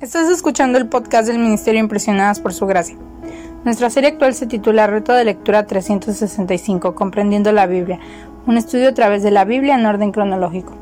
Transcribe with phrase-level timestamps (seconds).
[0.00, 2.96] Estás escuchando el podcast del Ministerio Impresionadas por Su Gracia.
[3.66, 8.00] Nuestra serie actual se titula Reto de Lectura 365, Comprendiendo la Biblia,
[8.46, 10.72] un estudio a través de la Biblia en orden cronológico.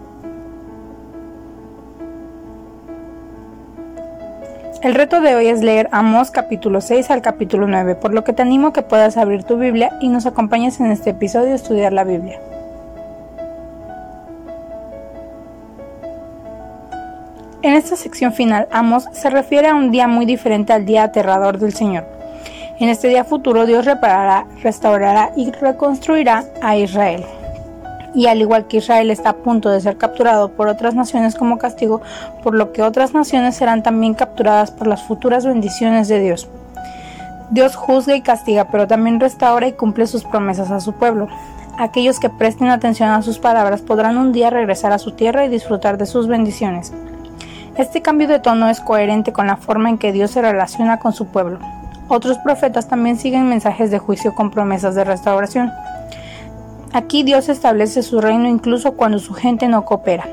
[4.84, 8.32] El reto de hoy es leer Amós capítulo 6 al capítulo 9, por lo que
[8.32, 11.56] te animo a que puedas abrir tu Biblia y nos acompañes en este episodio a
[11.56, 12.40] estudiar la Biblia.
[17.60, 21.58] En esta sección final, Amos se refiere a un día muy diferente al día aterrador
[21.58, 22.06] del Señor.
[22.78, 27.24] En este día futuro Dios reparará, restaurará y reconstruirá a Israel.
[28.14, 31.58] Y al igual que Israel está a punto de ser capturado por otras naciones como
[31.58, 32.00] castigo,
[32.44, 36.48] por lo que otras naciones serán también capturadas por las futuras bendiciones de Dios.
[37.50, 41.26] Dios juzga y castiga, pero también restaura y cumple sus promesas a su pueblo.
[41.76, 45.48] Aquellos que presten atención a sus palabras podrán un día regresar a su tierra y
[45.48, 46.92] disfrutar de sus bendiciones.
[47.78, 51.12] Este cambio de tono es coherente con la forma en que Dios se relaciona con
[51.12, 51.60] su pueblo.
[52.08, 55.70] Otros profetas también siguen mensajes de juicio con promesas de restauración.
[56.92, 60.26] Aquí Dios establece su reino incluso cuando su gente no coopera.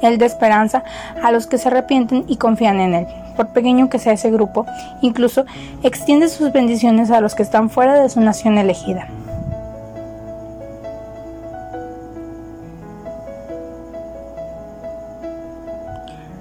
[0.00, 0.84] Él da esperanza
[1.22, 3.06] a los que se arrepienten y confían en Él.
[3.36, 4.64] Por pequeño que sea ese grupo,
[5.02, 5.44] incluso
[5.82, 9.06] extiende sus bendiciones a los que están fuera de su nación elegida.